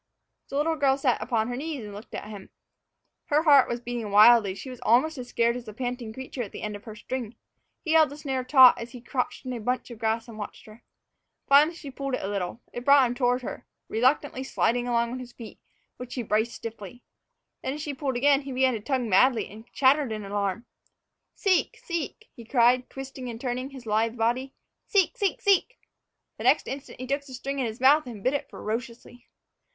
The 0.49 0.55
little 0.57 0.77
girl 0.77 0.97
sat 0.97 1.21
upon 1.21 1.47
her 1.47 1.55
knees 1.55 1.83
and 1.85 1.93
looked 1.93 2.15
at 2.15 2.27
him. 2.27 2.49
Her 3.25 3.43
heart 3.43 3.69
was 3.69 3.79
beating 3.81 4.09
wildly, 4.09 4.49
and 4.49 4.57
she 4.57 4.71
was 4.71 4.81
almost 4.81 5.15
as 5.19 5.27
scared 5.29 5.55
as 5.55 5.65
the 5.65 5.75
panting 5.75 6.11
creature 6.11 6.41
at 6.41 6.51
the 6.51 6.63
end 6.63 6.75
of 6.75 6.85
her 6.85 6.95
string. 6.95 7.35
He 7.85 7.91
held 7.91 8.09
the 8.09 8.17
snare 8.17 8.43
taut 8.43 8.79
as 8.79 8.93
he 8.93 8.99
crouched 8.99 9.45
in 9.45 9.53
a 9.53 9.59
bunch 9.59 9.91
of 9.91 9.99
grass 9.99 10.27
and 10.27 10.39
watched 10.39 10.65
her. 10.65 10.83
Finally, 11.47 11.75
she 11.75 11.91
pulled 11.91 12.15
at 12.15 12.21
it 12.21 12.25
a 12.25 12.29
little. 12.29 12.61
It 12.73 12.83
brought 12.83 13.05
him 13.05 13.13
toward 13.13 13.43
her, 13.43 13.67
reluctantly 13.89 14.43
sliding 14.43 14.87
along 14.87 15.11
on 15.11 15.19
his 15.19 15.33
feet, 15.33 15.59
which 15.97 16.15
he 16.15 16.23
braced 16.23 16.53
stiffly. 16.53 17.03
Then, 17.61 17.73
as 17.73 17.81
she 17.83 17.93
pulled 17.93 18.17
again, 18.17 18.41
he 18.41 18.51
began 18.51 18.73
to 18.73 18.79
tug 18.79 19.01
madly, 19.03 19.47
and 19.49 19.71
clattered 19.71 20.11
in 20.11 20.25
alarm. 20.25 20.65
"Seek 21.35 21.77
seek!" 21.77 22.27
he 22.35 22.43
cried, 22.43 22.89
twisting 22.89 23.29
and 23.29 23.39
turning 23.39 23.69
his 23.69 23.85
lithe 23.85 24.17
body; 24.17 24.55
"seek 24.87 25.15
seek 25.15 25.41
seek!" 25.41 25.77
The 26.39 26.43
next 26.43 26.67
instant 26.67 26.99
he 26.99 27.05
took 27.05 27.23
the 27.23 27.35
string 27.35 27.59
into 27.59 27.69
his 27.69 27.79
mouth 27.79 28.07
and 28.07 28.23
bit 28.23 28.33
it 28.33 28.49
ferociously. 28.49 29.27